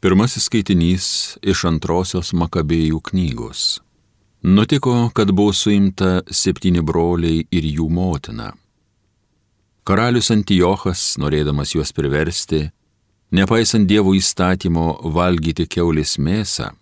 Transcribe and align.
Pirmasis 0.00 0.44
skaitinys 0.44 1.04
iš 1.40 1.62
antrosios 1.64 2.34
Makabėjų 2.36 2.98
knygos. 3.08 3.60
Nutiko, 4.44 5.08
kad 5.16 5.30
buvo 5.32 5.54
suimta 5.56 6.18
septyni 6.28 6.82
broliai 6.84 7.46
ir 7.48 7.64
jų 7.64 7.86
motina. 7.88 8.50
Karalius 9.88 10.28
Antijochas, 10.34 11.14
norėdamas 11.16 11.72
juos 11.72 11.94
priversti, 11.96 12.66
nepaisant 13.32 13.88
dievų 13.88 14.18
įstatymo 14.18 14.84
valgyti 15.16 15.64
keulės 15.64 16.18
mėsą, 16.20 16.74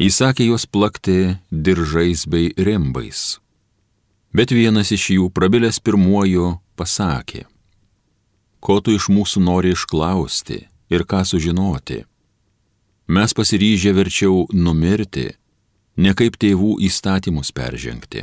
įsakė 0.00 0.46
juos 0.48 0.64
plakti 0.64 1.34
diržais 1.52 2.24
bei 2.24 2.54
rimbais. 2.56 3.42
Bet 4.32 4.54
vienas 4.56 4.88
iš 4.96 5.10
jų, 5.18 5.28
prabilęs 5.36 5.82
pirmuoju, 5.84 6.54
pasakė, 6.80 7.44
ko 8.64 8.78
tu 8.80 8.96
iš 8.96 9.10
mūsų 9.12 9.44
nori 9.44 9.74
išklausti 9.76 10.62
ir 10.88 11.04
ką 11.04 11.20
sužinoti 11.28 12.06
Mes 13.12 13.34
pasiryžę 13.34 13.92
verčiau 13.92 14.46
numirti, 14.56 15.26
ne 16.00 16.12
kaip 16.16 16.38
tėvų 16.40 16.78
įstatymus 16.86 17.50
peržengti. 17.52 18.22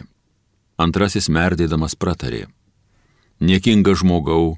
Antrasis 0.82 1.30
merdėdamas 1.30 1.94
pratarė. 1.94 2.48
Niekinga 3.38 3.94
žmogau, 4.02 4.58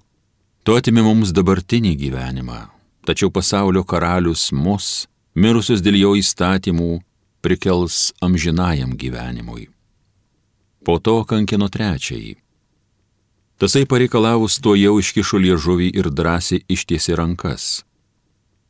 tu 0.64 0.78
atimi 0.80 1.04
mums 1.04 1.34
dabartinį 1.36 1.92
gyvenimą, 2.04 2.62
tačiau 3.04 3.28
pasaulio 3.28 3.84
karalius 3.84 4.46
mus, 4.56 4.88
mirusius 5.36 5.84
dėl 5.84 6.00
jo 6.00 6.16
įstatymų, 6.24 7.04
prikels 7.44 8.00
amžinajam 8.24 8.96
gyvenimui. 8.96 9.68
Po 10.88 11.00
to 11.04 11.20
kankino 11.28 11.68
trečiąjį. 11.68 12.38
Tasai 13.60 13.84
pareikalavus 13.84 14.62
to 14.64 14.80
jau 14.80 14.96
iškišo 15.04 15.44
liežuvį 15.44 15.92
ir 15.92 16.08
drąsiai 16.08 16.64
ištiesi 16.72 17.20
rankas 17.20 17.82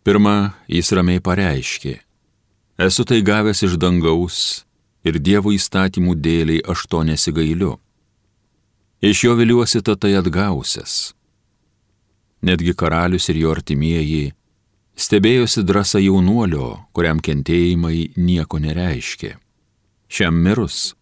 Pirma, 0.01 0.55
jis 0.65 0.87
ramiai 0.97 1.21
pareiškė, 1.21 1.99
esu 2.81 3.03
tai 3.05 3.19
gavęs 3.21 3.59
iš 3.67 3.77
dangaus 3.77 4.37
ir 5.05 5.19
Dievo 5.21 5.53
įstatymų 5.53 6.15
dėliai 6.17 6.63
aš 6.73 6.87
to 6.89 7.03
nesigailiu. 7.05 7.75
Iš 9.01 9.23
jo 9.25 9.35
viliuosi 9.37 9.81
tai 9.85 10.15
atgausias. 10.17 11.13
Netgi 12.41 12.73
karalius 12.73 13.29
ir 13.29 13.37
jo 13.43 13.51
artimieji 13.53 14.33
stebėjosi 14.97 15.61
drąsa 15.65 16.01
jaunuolio, 16.01 16.87
kuriam 16.93 17.21
kentėjimai 17.21 18.13
nieko 18.17 18.57
nereiškė. 18.57 19.35
Šiam 20.09 20.41
mirus 20.41 20.95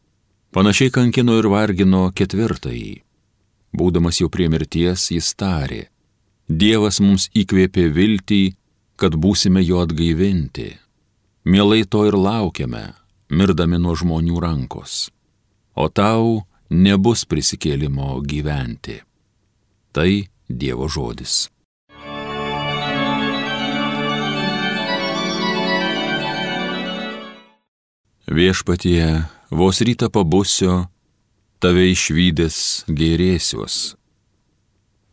panašiai 0.51 0.91
kankino 0.91 1.37
ir 1.39 1.47
vargino 1.47 2.09
ketvirtąjį. 2.11 2.99
Būdamas 3.71 4.19
jau 4.19 4.27
prie 4.33 4.49
mirties, 4.51 5.07
jis 5.13 5.31
tarė, 5.39 5.87
Dievas 6.49 6.97
mums 6.97 7.27
įkvėpė 7.37 7.91
viltį 7.93 8.41
kad 8.99 9.15
būsime 9.15 9.63
jo 9.63 9.79
atgaivinti. 9.85 10.73
Mielai 11.47 11.85
to 11.87 12.03
ir 12.09 12.17
laukiame, 12.19 12.91
mirdami 13.31 13.79
nuo 13.79 13.95
žmonių 13.95 14.41
rankos. 14.43 15.07
O 15.79 15.87
tau 15.87 16.43
nebus 16.69 17.23
prisikėlimo 17.25 18.19
gyventi. 18.27 18.99
Tai 19.95 20.11
Dievo 20.49 20.89
žodis. 20.89 21.47
Viešpatie, 28.29 29.25
vos 29.49 29.81
rytą 29.81 30.09
pabusio, 30.13 30.89
tave 31.61 31.87
išvykęs 31.93 32.89
gerėsiuos. 32.89 33.95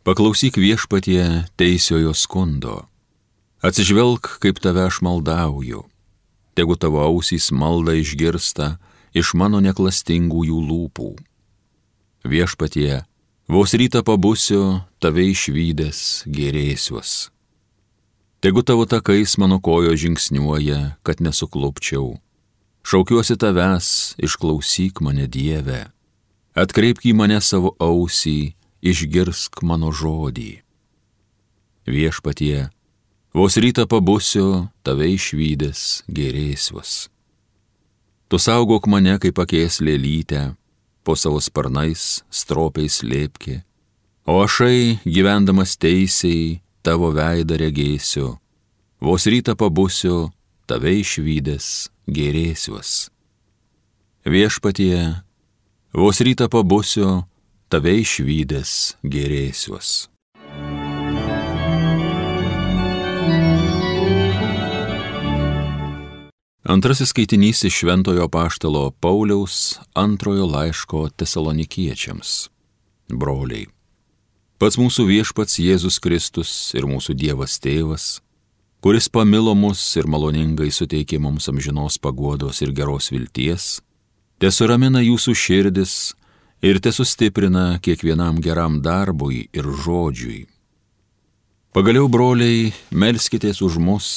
Paklausyk 0.05 0.57
viešpatie 0.61 1.49
teisiojo 1.57 2.13
skundo 2.13 2.85
Atsižvelg, 3.67 4.39
kaip 4.39 4.61
tave 4.63 4.85
aš 4.87 5.01
maldauju. 5.03 5.83
Tegu 6.55 6.75
tavo 6.79 7.01
ausys 7.03 7.51
malda 7.51 7.97
išgirsta 7.99 8.77
iš 9.11 9.33
mano 9.35 9.59
neklastingųjų 9.59 10.59
lūpų. 10.69 11.09
Viešpatie, 12.23 13.03
vos 13.51 13.73
rytą 13.75 14.05
pabusiu, 14.07 14.87
tave 15.03 15.27
išvykęs 15.33 15.99
gerėsiuos. 16.31 17.27
Tegu 18.39 18.63
tavo 18.63 18.87
takais 18.87 19.35
mano 19.35 19.59
kojo 19.59 19.91
žingsniuoja, 19.99 20.95
kad 21.03 21.19
nesuklupčiau. 21.19 22.21
Šaukiuosi 22.87 23.35
tavęs, 23.35 24.15
išklausyk 24.15 25.03
mane 25.03 25.27
Dieve. 25.27 25.89
Atkreipk 26.55 27.03
į 27.03 27.17
mane 27.19 27.41
savo 27.43 27.75
ausį, 27.83 28.55
išgirsk 28.79 29.59
mano 29.59 29.91
žodį. 29.91 30.63
Viešpatie, 31.83 32.69
Vos 33.33 33.57
rytą 33.57 33.85
pabusiu, 33.89 34.67
tave 34.83 35.09
išvykęs 35.11 36.07
gerėsiuos. 36.07 37.09
Tu 38.27 38.39
saugok 38.39 38.87
mane 38.91 39.17
kaip 39.23 39.39
akės 39.39 39.79
lėlytę, 39.83 40.55
po 41.03 41.15
savo 41.15 41.39
sparnais 41.43 42.23
stropiais 42.31 42.99
lėpki, 43.03 43.61
o 44.27 44.41
ašai 44.43 44.99
gyvendamas 45.05 45.77
teisiai 45.79 46.59
tavo 46.83 47.13
veidą 47.15 47.59
regėsiu, 47.59 48.33
vos 48.99 49.27
rytą 49.31 49.55
pabusiu, 49.59 50.31
tave 50.67 50.97
išvykęs 50.99 51.67
gerėsiuos. 52.11 52.91
Viešpatie, 54.27 55.23
vos 55.95 56.19
rytą 56.19 56.49
pabusiu, 56.51 57.23
tave 57.71 57.95
išvykęs 58.03 58.97
gerėsiuos. 59.03 60.07
Antrasis 66.67 67.09
skaitinys 67.09 67.63
iš 67.63 67.75
Šventojo 67.79 68.27
Paštalo 68.27 68.91
Pauliaus 68.91 69.79
antrojo 69.93 70.45
laiško 70.45 71.09
tesalonikiečiams. 71.15 72.49
Broliai. 73.07 73.69
Pats 74.59 74.75
mūsų 74.75 75.05
viešpats 75.07 75.61
Jėzus 75.63 75.95
Kristus 76.03 76.51
ir 76.75 76.83
mūsų 76.83 77.13
Dievas 77.15 77.55
Tėvas, 77.63 78.07
kuris 78.83 79.07
pamilo 79.07 79.53
mus 79.55 79.79
ir 79.95 80.09
maloningai 80.11 80.67
suteikė 80.67 81.21
mums 81.23 81.47
amžinos 81.47 81.95
paguodos 82.03 82.59
ir 82.65 82.73
geros 82.75 83.07
vilties, 83.15 83.79
tesuramina 84.43 84.99
jūsų 85.05 85.35
širdis 85.39 85.93
ir 86.59 86.81
tesustiprina 86.83 87.79
kiekvienam 87.79 88.41
geram 88.43 88.81
darbui 88.83 89.45
ir 89.55 89.71
žodžiui. 89.85 90.43
Pagaliau, 91.71 92.11
broliai, 92.11 92.73
melskitės 92.91 93.63
už 93.63 93.79
mus 93.79 94.11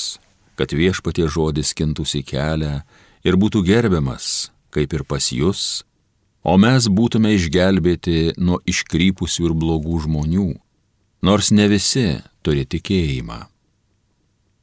kad 0.60 0.74
viešpatie 0.76 1.24
žodis 1.24 1.72
kintųsi 1.72 2.20
kelią 2.20 2.82
ir 3.24 3.36
būtų 3.40 3.62
gerbiamas, 3.64 4.50
kaip 4.68 4.92
ir 4.92 5.06
pas 5.08 5.30
jūs, 5.32 5.86
o 6.44 6.58
mes 6.60 6.84
būtume 6.84 7.32
išgelbėti 7.32 8.34
nuo 8.36 8.58
iškrypusių 8.68 9.46
ir 9.48 9.54
blogų 9.56 10.02
žmonių, 10.04 10.50
nors 11.24 11.48
ne 11.56 11.64
visi 11.72 12.20
turi 12.44 12.66
tikėjimą. 12.68 13.40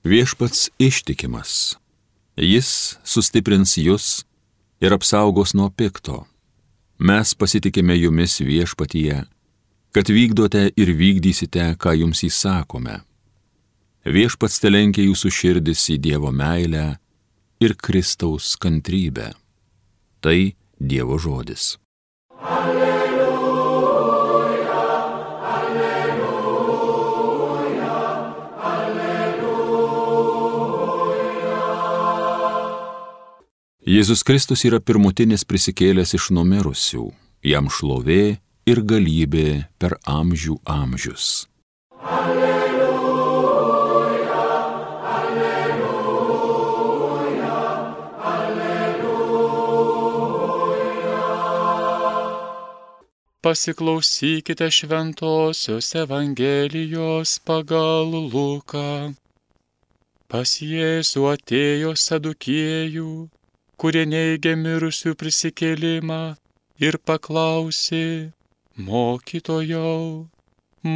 Viešpats 0.06 0.70
ištikimas, 0.78 1.80
jis 2.38 2.70
sustiprins 3.02 3.74
jūs 3.82 4.22
ir 4.78 4.94
apsaugos 4.94 5.58
nuo 5.58 5.72
pikto. 5.74 6.28
Mes 7.02 7.34
pasitikime 7.34 7.98
jumis 7.98 8.38
viešpatyje, 8.38 9.24
kad 9.98 10.14
vykdote 10.14 10.68
ir 10.78 10.94
vykdysite, 10.94 11.72
ką 11.82 11.98
jums 11.98 12.22
įsakome 12.30 13.02
viešpats 14.14 14.62
telenkia 14.64 15.04
jūsų 15.08 15.30
širdis 15.34 15.82
į 15.94 15.98
Dievo 16.04 16.32
meilę 16.32 16.98
ir 17.64 17.76
Kristaus 17.76 18.56
kantrybę. 18.60 19.34
Tai 20.22 20.56
Dievo 20.80 21.18
žodis. 21.20 21.78
Alleluja, 22.38 23.28
alleluja, 25.58 26.82
alleluja. 28.72 29.58
Jėzus 33.88 34.24
Kristus 34.24 34.66
yra 34.70 34.80
pirmutinis 34.80 35.44
prisikėlęs 35.48 36.14
iš 36.18 36.32
numirusių, 36.38 37.12
jam 37.44 37.68
šlovė 37.72 38.38
ir 38.68 38.84
galybė 38.84 39.66
per 39.80 39.98
amžių 40.06 40.60
amžius. 40.64 41.48
Alleluja. 42.04 42.47
Pasiklausykite 53.42 54.72
šventosios 54.72 55.96
Evangelijos 55.96 57.38
pagal 57.46 58.10
Luką. 58.34 59.14
Pas 60.28 60.54
Jėzų 60.58 61.26
atėjo 61.32 61.92
sadukiejų, 61.94 63.12
kurie 63.78 64.06
neigė 64.10 64.56
mirusių 64.58 65.14
prisikėlimą 65.22 66.24
ir 66.82 66.98
paklausė, 66.98 68.34
mokytojau, 68.74 70.26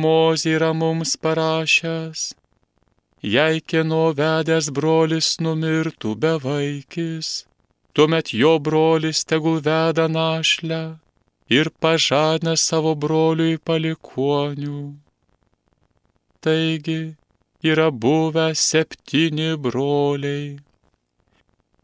Mozė 0.01 0.55
yra 0.57 0.71
mums 0.73 1.13
parašęs, 1.21 2.25
jei 3.21 3.61
kieno 3.61 4.01
vedęs 4.17 4.71
brolis 4.73 5.35
numirtų 5.45 6.15
be 6.17 6.33
vaikis, 6.41 7.45
tuomet 7.93 8.33
jo 8.33 8.57
brolis 8.57 9.25
tegul 9.29 9.61
veda 9.61 10.09
našlę 10.09 10.81
ir 11.57 11.67
pažadina 11.83 12.55
savo 12.55 12.93
broliui 13.03 13.57
palikonių. 13.67 14.77
Taigi 16.41 17.01
yra 17.71 17.89
buvę 18.03 18.47
septyni 18.55 19.51
broliai. 19.65 20.57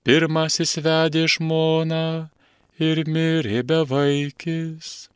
Pirmasis 0.07 0.77
vedė 0.85 1.25
žmoną 1.33 2.07
ir 2.87 3.03
mirė 3.11 3.61
be 3.69 3.83
vaikis. 3.91 5.09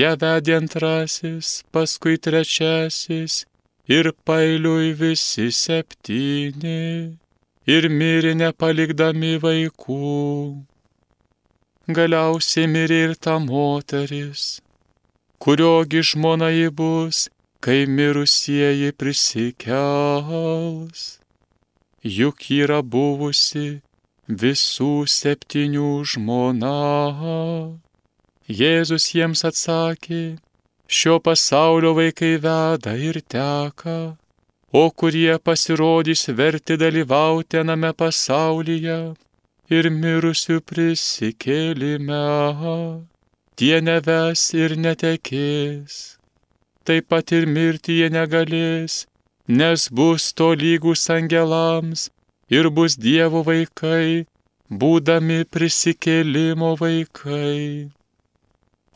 Ja 0.00 0.12
vedė 0.20 0.58
antrasis, 0.60 1.62
paskui 1.72 2.18
trečiasis 2.20 3.44
ir 3.88 4.12
pailiui 4.28 4.92
visi 5.00 5.48
septyni. 5.64 7.16
Ir 7.66 7.88
mirė 7.90 8.36
nepalikdami 8.38 9.36
vaikų. 9.42 10.02
Galiausiai 11.86 12.66
mirė 12.66 12.96
ir 13.06 13.12
ta 13.14 13.38
moteris, 13.38 14.58
kuriogi 15.38 16.00
žmona 16.02 16.48
ji 16.50 16.70
bus, 16.74 17.28
kai 17.62 17.86
mirusieji 17.86 18.90
prisikels. 18.98 20.42
Juk 22.02 22.42
yra 22.50 22.82
buvusi 22.82 23.82
visų 24.26 25.06
septynių 25.06 26.02
žmona. 26.02 26.74
Jėzus 28.50 29.06
jiems 29.14 29.44
atsakė, 29.46 30.42
šio 30.90 31.22
pasaulio 31.22 31.94
vaikai 31.94 32.34
veda 32.42 32.96
ir 32.98 33.20
teka, 33.22 34.18
o 34.74 34.90
kurie 34.90 35.38
pasirodys 35.38 36.26
verti 36.34 36.74
dalyvauti 36.82 37.62
name 37.62 37.94
pasaulyje 37.94 39.14
ir 39.70 39.88
mirusių 39.90 40.60
prisikėlime, 40.62 42.22
tie 43.58 43.80
neves 43.82 44.42
ir 44.54 44.76
netekės. 44.78 46.18
Taip 46.86 47.08
pat 47.10 47.32
ir 47.34 47.48
mirti 47.50 47.98
jie 48.00 48.10
negalės, 48.14 49.06
nes 49.48 49.88
bus 49.90 50.30
to 50.32 50.52
lygus 50.54 51.08
angelams 51.10 52.10
ir 52.48 52.70
bus 52.70 52.94
Dievo 52.94 53.42
vaikai, 53.42 54.26
būdami 54.70 55.42
prisikėlimo 55.50 56.76
vaikai. 56.78 57.90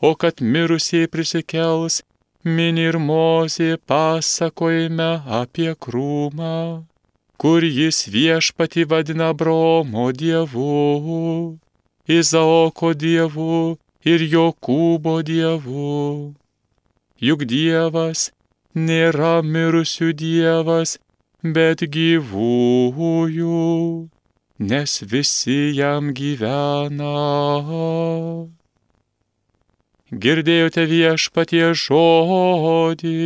O 0.01 0.15
kad 0.15 0.39
mirusieji 0.41 1.11
prisikels, 1.11 1.99
mini 2.43 2.87
ir 2.87 2.97
mozė 2.97 3.75
pasakojime 3.91 5.11
apie 5.41 5.75
krūmą 5.75 6.90
kur 7.41 7.63
jis 7.65 8.05
viešpati 8.13 8.83
vadina 8.89 9.33
Bromo 9.33 10.11
dievu, 10.11 11.57
Izaoko 12.05 12.91
dievu 12.93 13.77
ir 14.05 14.21
Jokūbo 14.33 15.15
dievu. 15.25 16.35
Juk 17.27 17.45
dievas 17.49 18.27
nėra 18.77 19.33
mirusių 19.41 20.11
dievas, 20.21 20.99
bet 21.41 21.81
gyvųjų, 21.95 23.57
nes 24.59 24.95
visi 25.15 25.59
jam 25.79 26.13
gyvena. 26.13 27.17
Girdėjote 30.13 30.85
viešpatie 30.93 31.73
žodį. 31.73 33.17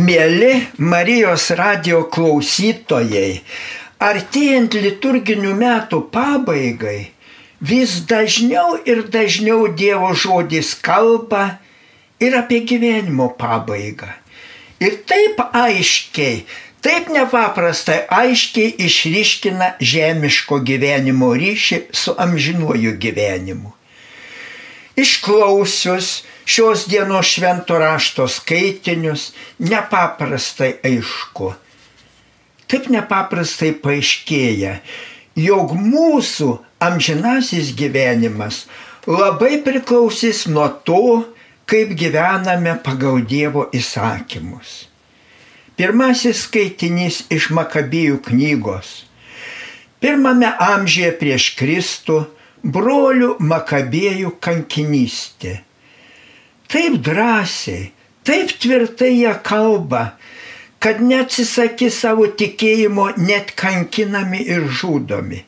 Mėly 0.00 0.52
Marijos 0.78 1.50
radio 1.58 2.04
klausytojai, 2.14 3.40
artėjant 4.00 4.76
liturginių 4.84 5.50
metų 5.58 5.98
pabaigai, 6.14 7.10
vis 7.70 7.96
dažniau 8.08 8.78
ir 8.88 9.02
dažniau 9.12 9.66
Dievo 9.80 10.12
žodis 10.22 10.70
kalba 10.86 11.42
ir 12.22 12.36
apie 12.38 12.62
gyvenimo 12.70 13.28
pabaigą. 13.42 14.08
Ir 14.80 14.96
taip 15.10 15.42
aiškiai, 15.64 16.46
taip 16.80 17.10
nepaprastai 17.12 17.98
aiškiai 18.22 18.72
išryškina 18.86 19.74
žemiško 19.92 20.62
gyvenimo 20.70 21.34
ryšį 21.42 21.82
su 21.92 22.16
amžinuoju 22.28 22.96
gyvenimu. 23.04 23.74
Išklausius 24.98 26.22
šios 26.44 26.86
dienos 26.90 27.26
švento 27.26 27.78
rašto 27.78 28.26
skaitinius 28.28 29.30
nepaprastai 29.58 30.74
aišku. 30.84 31.52
Taip 32.70 32.86
nepaprastai 32.90 33.72
paaiškėja, 33.82 34.76
jog 35.38 35.74
mūsų 35.74 36.52
amžinasis 36.82 37.72
gyvenimas 37.78 38.64
labai 39.06 39.58
priklausys 39.64 40.46
nuo 40.50 40.68
to, 40.86 41.26
kaip 41.70 41.94
gyvename 41.98 42.74
pagal 42.82 43.22
Dievo 43.26 43.68
įsakymus. 43.74 44.90
Pirmasis 45.78 46.44
skaitinys 46.44 47.22
iš 47.32 47.48
Makabijų 47.56 48.18
knygos. 48.26 49.06
Pirmame 50.02 50.50
amžiuje 50.60 51.12
prieš 51.20 51.46
Kristų 51.56 52.24
brolių 52.62 53.34
Makabėjų 53.40 54.36
kankinystė 54.40 55.58
taip 56.70 57.00
drąsiai, 57.02 57.90
taip 58.24 58.52
tvirtai 58.62 59.12
jie 59.18 59.32
kalba, 59.42 60.14
kad 60.80 61.00
neatsisakė 61.02 61.90
savo 61.92 62.28
tikėjimo 62.40 63.10
net 63.18 63.52
kankinami 63.58 64.44
ir 64.54 64.68
žudomi, 64.80 65.42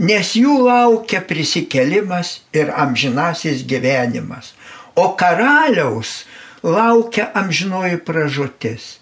nes 0.00 0.32
jų 0.38 0.56
laukia 0.66 1.20
prisikelimas 1.28 2.38
ir 2.56 2.72
amžinasis 2.72 3.62
gyvenimas, 3.68 4.54
o 4.96 5.12
karaliaus 5.20 6.24
laukia 6.64 7.28
amžinoji 7.36 8.00
pražutis. 8.08 8.96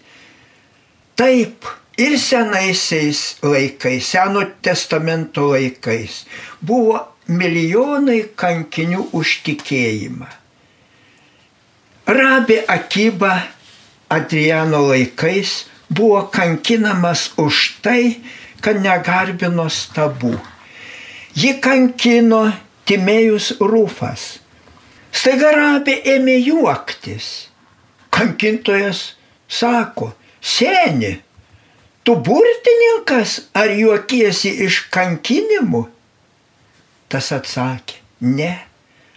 Taip, 1.15 1.65
ir 1.97 2.17
senaisiais 2.19 3.37
laikais, 3.45 4.11
Seno 4.11 4.43
testamento 4.65 5.51
laikais 5.53 6.23
buvo 6.61 7.12
milijonai 7.27 8.23
kankinių 8.35 9.09
už 9.15 9.35
tikėjimą. 9.47 10.29
Rabi 12.07 12.57
Akiba 12.67 13.35
Adriano 14.11 14.81
laikais 14.89 15.65
buvo 15.89 16.25
kankinamas 16.27 17.31
už 17.39 17.79
tai, 17.81 18.19
kad 18.61 18.79
negarbino 18.83 19.69
stabų. 19.71 20.35
Ji 21.35 21.55
kankino 21.63 22.51
Timėjus 22.83 23.53
Rūfas. 23.63 24.43
Staiga 25.13 25.53
Rabi 25.55 25.95
ėmė 26.03 26.35
juoktis. 26.43 27.47
Kankintojas 28.13 29.13
sako, 29.47 30.11
seni, 30.41 31.15
tu 32.03 32.15
burtininkas 32.19 33.39
ar 33.55 33.71
juokiesi 33.71 34.51
iš 34.67 34.83
kankinimų? 34.93 35.85
Tas 37.13 37.29
atsakė, 37.35 37.99
ne 38.25 38.53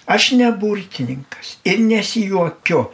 Aš 0.07 0.31
ne 0.39 0.53
burtininkas 0.53 1.57
ir 1.67 1.81
nesijuokiu. 1.83 2.85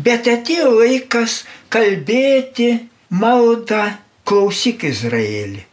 Bet 0.00 0.28
atėjo 0.32 0.70
laikas 0.78 1.42
kalbėti 1.72 2.70
maldą, 3.12 3.82
klausyk 4.24 4.86
Izraelį. 4.88 5.66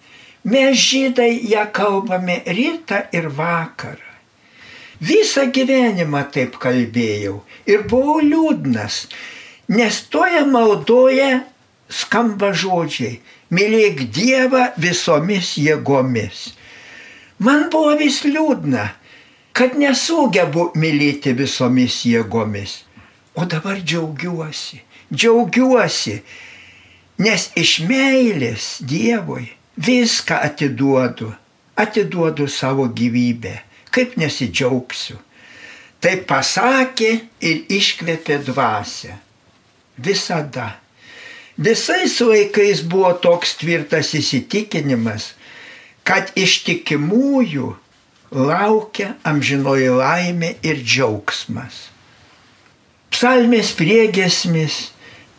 Mes 0.47 0.75
žydai 0.79 1.31
ją 1.51 1.63
kalbame 1.71 2.41
rytą 2.43 3.05
ir 3.15 3.29
vakarą. 3.37 4.03
Visą 4.99 5.45
gyvenimą 5.53 6.25
taip 6.33 6.57
kalbėjau 6.59 7.37
ir 7.69 7.83
buvau 7.87 8.17
liūdnas, 8.23 9.05
nes 9.71 10.01
toje 10.11 10.41
maldoje 10.51 11.29
skamba 11.87 12.51
žodžiai- 12.51 13.19
mylėk 13.55 14.07
Dievą 14.11 14.71
visomis 14.75 15.55
jėgomis. 15.55 16.56
Man 17.39 17.67
buvo 17.69 17.93
vis 17.99 18.23
liūdna, 18.25 18.87
kad 19.53 19.77
nesugebu 19.77 20.71
mylėti 20.77 21.35
visomis 21.37 21.99
jėgomis. 22.09 22.81
O 23.37 23.45
dabar 23.45 23.77
džiaugiuosi, 23.77 24.81
džiaugiuosi, 25.13 26.15
nes 27.21 27.51
iš 27.57 27.77
meilės 27.85 28.77
Dievui 28.81 29.45
viską 29.77 30.39
atiduodu, 30.47 31.29
atiduodu 31.77 32.47
savo 32.49 32.87
gyvybę, 32.89 33.53
kaip 33.93 34.17
nesidžiaugsiu. 34.17 35.19
Tai 36.01 36.13
pasakė 36.29 37.11
ir 37.41 37.63
iškvėpė 37.73 38.41
dvasę. 38.49 39.15
Visada. 39.97 40.75
Visais 41.57 42.19
laikais 42.21 42.83
buvo 42.85 43.15
toks 43.17 43.55
tvirtas 43.57 44.13
įsitikinimas, 44.17 45.31
kad 46.07 46.31
ištikimųjų 46.39 47.73
laukia 48.31 49.13
amžinoji 49.27 49.89
laimė 49.91 50.53
ir 50.63 50.79
džiaugsmas. 50.83 51.87
Psalmės 53.11 53.73
priegesmis 53.75 54.79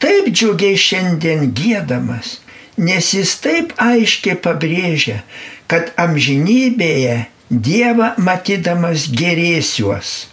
taip 0.02 0.28
džiugiai 0.32 0.76
šiandien 0.78 1.50
gėdamas, 1.56 2.38
nes 2.76 3.12
jis 3.16 3.34
taip 3.44 3.74
aiškiai 3.82 4.38
pabrėžia, 4.44 5.22
kad 5.70 5.92
amžinybėje 5.96 7.26
Dievą 7.48 8.10
matydamas 8.20 9.06
gerėsiuos. 9.08 10.26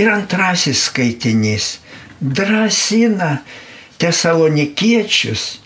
Ir 0.00 0.08
antrasis 0.08 0.86
skaitinys 0.88 1.74
drąsina 2.20 3.42
tesalonikiečius, 4.00 5.58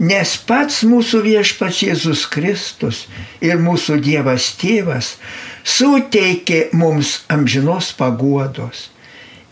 nes 0.00 0.32
pats 0.48 0.80
mūsų 0.88 1.20
viešpats 1.26 1.82
Jėzus 1.84 2.24
Kristus 2.32 3.04
ir 3.44 3.60
mūsų 3.60 4.00
Dievas 4.00 4.48
Tėvas 4.60 5.14
suteikė 5.64 6.70
mums 6.72 7.20
amžinos 7.28 7.92
paguodos. 7.98 8.88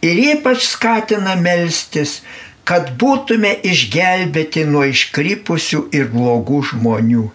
Ir 0.00 0.20
ypač 0.38 0.62
skatina 0.64 1.34
melstis, 1.36 2.22
kad 2.64 2.94
būtume 3.00 3.50
išgelbėti 3.66 4.64
nuo 4.68 4.84
iškrypusių 4.88 5.88
ir 5.96 6.08
blogų 6.12 6.62
žmonių. 6.70 7.26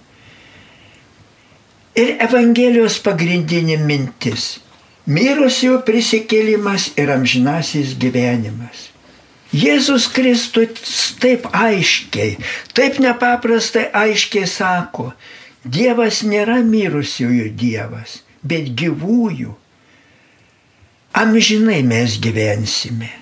Ir 2.00 2.16
Evangelijos 2.26 2.98
pagrindinė 3.06 3.78
mintis- 3.78 4.58
mirusių 5.18 5.84
prisikėlimas 5.86 6.90
ir 6.98 7.12
amžinasis 7.14 7.94
gyvenimas. 8.00 8.93
Jėzus 9.54 10.08
Kristus 10.10 11.14
taip 11.22 11.46
aiškiai, 11.54 12.38
taip 12.74 13.00
nepaprastai 13.04 13.90
aiškiai 13.94 14.50
sako, 14.50 15.12
Dievas 15.64 16.26
nėra 16.28 16.58
mirusiųjų 16.68 17.52
Dievas, 17.56 18.18
bet 18.44 18.74
gyvųjų. 18.76 19.54
Amžinai 21.16 21.80
mes 21.88 22.18
gyvensime 22.20 23.14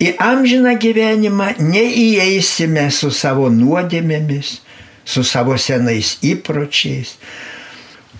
į 0.00 0.14
amžiną 0.16 0.74
gyvenimą 0.80 1.54
neįeisime 1.60 2.86
su 2.94 3.10
savo 3.12 3.50
nuodėmėmis, 3.52 4.56
su 5.04 5.24
savo 5.26 5.58
senais 5.60 6.14
įpročiais. 6.24 7.16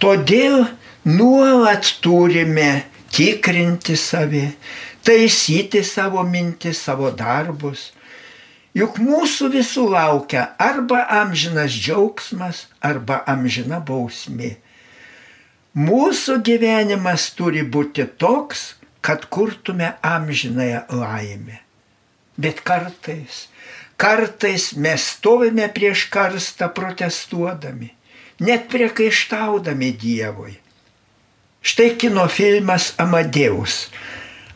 Todėl 0.00 0.66
nuolat 1.08 1.88
turime 2.04 2.84
tikrinti 3.12 3.96
save, 3.96 4.50
taisyti 5.04 5.84
savo 5.84 6.22
mintis, 6.22 6.80
savo 6.82 7.10
darbus. 7.10 7.90
Juk 8.76 9.00
mūsų 9.02 9.50
visų 9.50 9.88
laukia 9.90 10.52
arba 10.62 11.02
amžinas 11.20 11.74
džiaugsmas, 11.74 12.68
arba 12.78 13.24
amžina 13.26 13.80
bausmė. 13.82 14.54
Mūsų 15.74 16.38
gyvenimas 16.46 17.28
turi 17.34 17.64
būti 17.66 18.06
toks, 18.18 18.74
kad 19.02 19.26
kurtume 19.26 19.94
amžinąją 20.02 20.84
laimę. 20.94 21.58
Bet 22.38 22.62
kartais, 22.66 23.48
kartais 23.98 24.70
mes 24.76 25.02
stovime 25.16 25.66
prieš 25.74 26.06
karstą 26.12 26.70
protestuodami, 26.74 27.90
net 28.40 28.68
priekaištaudami 28.70 29.90
Dievui. 29.98 30.54
Štai 31.60 31.90
kino 32.00 32.24
filmas 32.30 32.94
Amadeus 32.96 33.90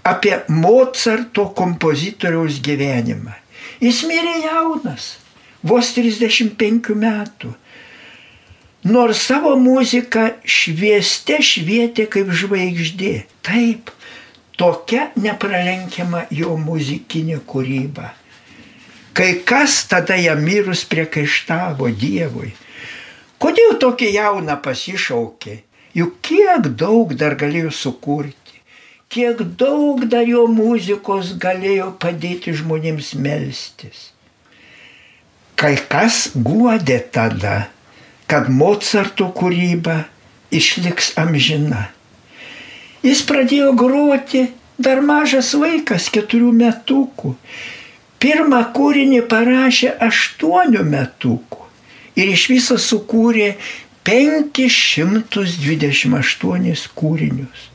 apie 0.04 0.40
Mozarto 0.48 1.48
kompozitoriaus 1.56 2.60
gyvenimą. 2.60 3.32
Jis 3.80 4.04
mirė 4.08 4.36
jaunas, 4.44 5.14
vos 5.64 5.92
35 5.96 6.92
metų. 6.94 7.54
Nors 8.84 9.22
savo 9.24 9.54
muziką 9.56 10.26
švieste 10.44 11.38
švietė 11.40 12.04
kaip 12.12 12.28
žvaigždė. 12.28 13.14
Taip, 13.44 13.88
tokia 14.60 15.08
nepralenkiama 15.16 16.26
jo 16.30 16.58
muzikinė 16.60 17.40
kūryba. 17.48 18.12
Kai 19.16 19.40
kas 19.46 19.86
tada 19.88 20.18
jam 20.20 20.42
mirus 20.44 20.84
priekaištavo 20.90 21.88
Dievui. 21.96 22.50
Kodėl 23.40 23.78
tokį 23.80 24.10
jauną 24.18 24.58
pasišaukė? 24.60 25.62
Juk 25.94 26.18
kiek 26.26 26.68
daug 26.76 27.12
dar 27.14 27.36
galėjo 27.38 27.70
sukurti, 27.70 28.43
kiek 29.14 29.38
daug 29.58 30.04
dar 30.10 30.26
jo 30.26 30.46
muzikos 30.50 31.38
galėjo 31.38 31.94
padėti 32.02 32.50
žmonėms 32.58 33.14
melstis. 33.14 34.10
Kai 35.54 35.78
kas 35.78 36.34
guodė 36.34 36.98
tada, 37.14 37.70
kad 38.26 38.50
Mozarto 38.50 39.30
kūryba 39.38 40.10
išliks 40.50 41.14
amžina. 41.20 41.94
Jis 43.06 43.22
pradėjo 43.28 43.70
groti 43.78 44.50
dar 44.82 44.98
mažas 45.04 45.54
vaikas, 45.54 46.08
keturių 46.10 46.52
metukų. 46.58 47.34
Pirmą 48.18 48.72
kūrinį 48.74 49.22
parašė 49.30 49.94
aštuonių 50.08 50.82
metukų 50.88 51.62
ir 52.18 52.26
iš 52.32 52.48
viso 52.50 52.76
sukūrė 52.80 53.54
528 54.08 56.88
kūrinius. 56.98 57.73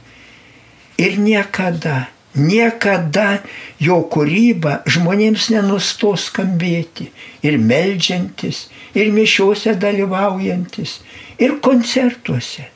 Ir 0.99 1.15
niekada, 1.15 2.09
niekada 2.35 3.39
jo 3.79 4.01
kūryba 4.11 4.81
žmonėms 4.89 5.47
nenustos 5.53 6.27
skambėti. 6.27 7.07
Ir 7.45 7.55
melžiantis, 7.57 8.67
ir 8.93 9.13
mišiuose 9.15 9.77
dalyvaujantis, 9.79 10.99
ir 11.39 11.55
koncertuose. 11.63 12.67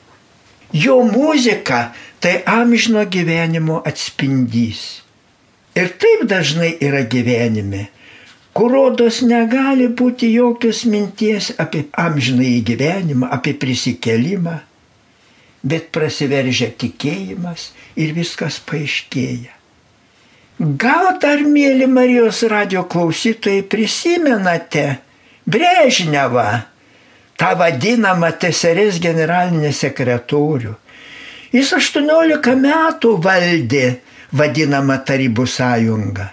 Jo 0.73 1.03
muzika 1.05 1.91
tai 2.23 2.39
amžino 2.47 3.03
gyvenimo 3.05 3.81
atspindys. 3.85 5.03
Ir 5.75 5.91
taip 5.99 6.23
dažnai 6.29 6.77
yra 6.85 7.01
gyvenime, 7.09 7.87
kur 8.53 8.71
rodos 8.71 9.19
negali 9.25 9.89
būti 9.89 10.29
jokios 10.31 10.83
minties 10.85 11.51
apie 11.59 11.87
amžinąjį 11.97 12.59
gyvenimą, 12.69 13.29
apie 13.33 13.55
prisikelimą, 13.57 14.59
bet 15.63 15.89
prasiveržia 15.95 16.69
tikėjimas 16.77 17.71
ir 17.95 18.13
viskas 18.15 18.59
paaiškėja. 18.67 19.55
Gal 20.59 21.17
dar, 21.23 21.41
mėly 21.47 21.87
Marijos 21.89 22.43
radio 22.51 22.83
klausytojai, 22.85 23.63
prisimenate 23.65 24.85
Brežnevą, 25.49 26.47
tą 27.39 27.49
vadinamą 27.59 28.29
TSRS 28.39 29.01
generalinį 29.03 29.73
sekretorių, 29.75 30.77
Jis 31.53 31.69
18 31.77 32.55
metų 32.57 33.11
valdė 33.21 33.99
vadinamą 34.33 34.95
Tarybų 35.05 35.43
sąjungą. 35.45 36.25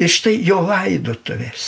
Ir 0.00 0.08
štai 0.08 0.38
jo 0.46 0.62
laidotuvės. 0.64 1.66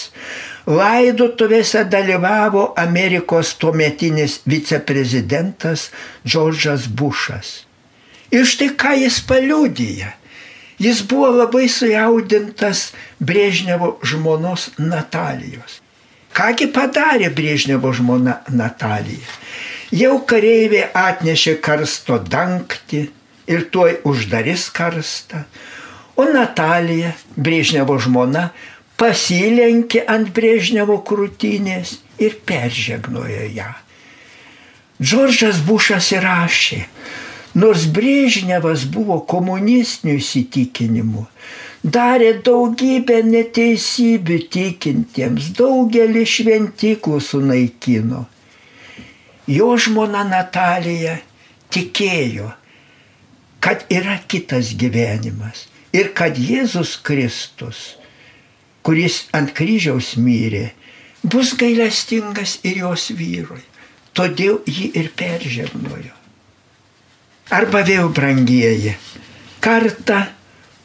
Laidotuvėse 0.71 1.83
dalyvavo 1.91 2.71
Amerikos 2.79 3.57
tuometinis 3.59 4.39
viceprezidentas 4.47 5.89
Džordžas 6.27 6.87
Bušas. 6.87 7.51
Ir 8.31 8.47
štai 8.47 8.71
ką 8.79 8.95
jis 9.01 9.19
paliudyja. 9.27 10.15
Jis 10.81 11.03
buvo 11.05 11.29
labai 11.35 11.67
sujaudintas 11.69 12.93
Brėžnevo 13.19 13.97
žmonos 14.07 14.71
Natalijos. 14.79 15.81
Kągi 16.33 16.71
padarė 16.73 17.29
Brėžnevo 17.35 17.91
žmona 17.93 18.39
Natalija? 18.55 19.35
Jau 19.91 20.21
kareivė 20.23 20.87
atnešė 20.95 21.57
karsto 21.59 22.21
dangtį 22.23 23.03
ir 23.51 23.67
tuoj 23.75 23.97
uždarys 24.07 24.69
karstą, 24.71 25.43
o 26.15 26.29
Natalija, 26.31 27.17
Brėžnevo 27.35 27.97
žmona, 27.99 28.51
pasilenkė 29.01 30.05
ant 30.15 30.31
Brėžnevo 30.37 30.99
krūtinės 31.09 31.99
ir 32.21 32.37
peržegnojo 32.47 33.47
ją. 33.57 33.71
Džordžas 35.01 35.63
Bušas 35.65 36.11
įrašė, 36.13 36.83
nors 37.57 37.87
Brėžnevas 37.89 38.85
buvo 38.93 39.23
komunistinių 39.33 40.19
įsitikinimų, 40.21 41.25
darė 41.83 42.35
daugybę 42.45 43.23
neteisybių 43.25 44.43
tikintiems, 44.53 45.55
daugelį 45.57 46.27
šventiklų 46.35 47.23
sunaikino 47.25 48.27
jo 49.51 49.75
žmona 49.81 50.23
Natalija 50.29 51.17
tikėjo, 51.75 52.51
kad 53.63 53.83
yra 53.93 54.19
kitas 54.31 54.73
gyvenimas 54.79 55.67
ir 55.97 56.13
kad 56.17 56.39
Jėzus 56.39 56.97
Kristus, 57.03 57.97
kuris 58.87 59.27
ant 59.37 59.53
kryžiaus 59.57 60.15
myrė, 60.21 60.71
bus 61.23 61.55
gailestingas 61.59 62.59
ir 62.65 62.81
jos 62.85 63.11
vyrui. 63.17 63.63
Todėl 64.17 64.61
jį 64.67 64.91
ir 64.99 65.13
peržegnojo. 65.17 66.17
Arba 67.51 67.83
vėl 67.87 68.11
brangieji, 68.15 68.95
kartą 69.63 70.25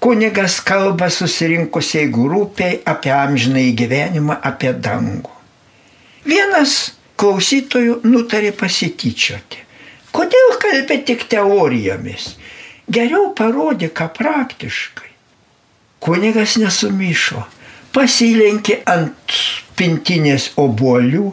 kunigas 0.02 0.60
kalba 0.66 1.10
susirinkusiai 1.14 2.10
grupiai 2.14 2.80
apie 2.86 3.14
amžinai 3.14 3.72
gyvenimą, 3.78 4.38
apie 4.42 4.74
dangų. 4.74 5.34
Vienas 6.26 6.96
klausytojų 7.22 8.00
nutarė 8.06 8.52
pasityčioti. 8.58 9.62
Kodėl 10.16 10.56
kalbė 10.62 11.00
tik 11.06 11.26
teorijomis? 11.30 12.36
Geriau 12.90 13.32
parodė, 13.38 13.90
ką 13.90 14.08
praktiškai. 14.14 15.12
Kunigas 16.06 16.56
nesumišo, 16.62 17.42
pasilenkė 17.96 18.82
ant 18.92 19.36
pintinės 19.80 20.50
obolių 20.60 21.30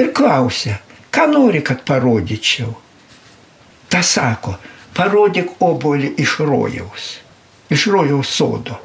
ir 0.00 0.10
klausė, 0.16 0.78
ką 1.14 1.28
nori, 1.30 1.62
kad 1.62 1.84
parodyčiau. 1.86 2.72
Ta 3.90 4.02
sako, 4.02 4.56
parodyk 4.96 5.62
obolį 5.62 6.14
iš 6.24 6.40
rojaus, 6.42 7.08
iš 7.70 7.86
rojaus 7.94 8.34
sodo. 8.34 8.80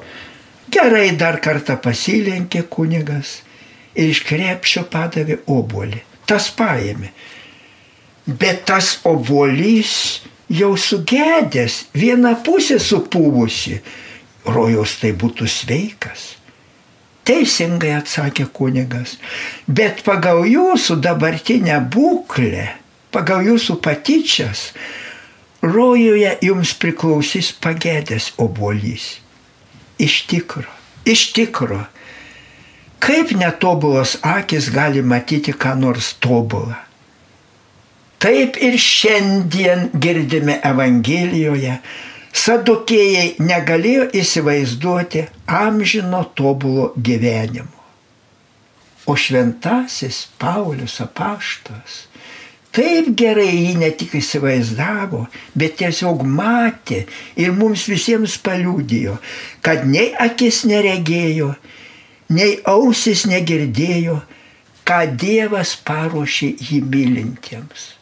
Gerai 0.70 1.16
dar 1.18 1.40
kartą 1.42 1.80
pasilenkė 1.82 2.68
kunigas 2.70 3.40
ir 3.96 4.12
iš 4.14 4.22
krepšio 4.30 4.86
padavė 4.94 5.40
obolį. 5.50 6.04
Tas 6.30 6.52
paėmė. 6.54 7.10
Bet 8.30 8.68
tas 8.70 9.00
obolys 9.10 10.20
jau 10.54 10.76
sugedęs, 10.78 11.88
viena 11.98 12.36
pusė 12.46 12.78
supūvusi. 12.78 13.80
Rojaus 14.46 15.00
tai 15.02 15.16
būtų 15.18 15.50
sveikas. 15.50 16.36
Teisingai 17.30 17.92
atsakė 17.94 18.48
kunigas, 18.50 19.20
bet 19.70 20.02
pagal 20.02 20.48
jūsų 20.50 20.96
dabartinę 21.04 21.76
būklę, 21.94 22.64
pagal 23.14 23.46
jūsų 23.46 23.76
patyčias, 23.86 24.72
rojuje 25.62 26.32
jums 26.42 26.74
priklausys 26.82 27.52
pagėdęs 27.62 28.32
obolys. 28.42 29.20
Iš 30.02 30.24
tikro, 30.32 30.66
iš 31.06 31.28
tikro, 31.38 31.84
kaip 33.04 33.36
netobulos 33.38 34.18
akis 34.26 34.72
gali 34.74 35.06
matyti 35.06 35.54
ką 35.54 35.76
nors 35.78 36.16
tobulą. 36.24 36.80
Taip 38.20 38.58
ir 38.58 38.74
šiandien 38.82 39.92
girdime 39.94 40.58
Evangelijoje, 40.66 41.78
sadukėjai 42.36 43.40
negalėjo 43.42 44.10
įsivaizduoti 44.22 45.26
amžino 45.46 46.24
tobulo 46.36 46.92
gyvenimo. 46.98 47.76
O 49.10 49.16
šventasis 49.18 50.28
Paulius 50.38 51.00
apaštas 51.02 52.06
taip 52.76 53.10
gerai 53.18 53.50
jį 53.50 53.74
ne 53.82 53.90
tik 53.98 54.14
įsivaizdavo, 54.20 55.24
bet 55.58 55.80
tiesiog 55.82 56.22
matė 56.22 57.06
ir 57.40 57.56
mums 57.58 57.88
visiems 57.90 58.38
paliūdėjo, 58.46 59.18
kad 59.66 59.88
nei 59.90 60.12
akis 60.14 60.62
neregėjo, 60.70 61.54
nei 62.30 62.60
ausis 62.70 63.26
negirdėjo, 63.30 64.20
ką 64.86 65.00
Dievas 65.22 65.74
paruošė 65.86 66.54
jį 66.70 66.84
mylintiems. 66.86 67.96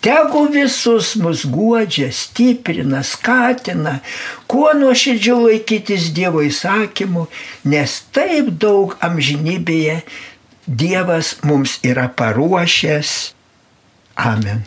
Tegu 0.00 0.44
visus 0.52 1.16
mus 1.18 1.42
guodžia, 1.42 2.12
stiprina, 2.14 3.02
skatina, 3.02 3.98
kuo 4.46 4.70
nuoširdžiau 4.78 5.48
laikytis 5.48 6.12
Dievo 6.14 6.44
įsakymų, 6.46 7.26
nes 7.66 7.98
taip 8.14 8.52
daug 8.62 8.94
amžinybėje 9.02 10.00
Dievas 10.68 11.34
mums 11.42 11.80
yra 11.82 12.06
paruošęs. 12.14 13.14
Amen. 14.22 14.66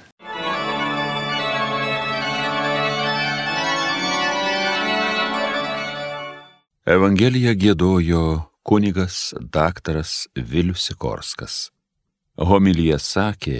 Evangeliją 6.91 7.53
gėdojo 7.55 8.23
kunigas 8.67 9.29
daktaras 9.39 10.25
Vilius 10.35 10.89
Sikorskas. 10.89 11.69
Homilyje 12.35 12.97
sakė, 12.99 13.59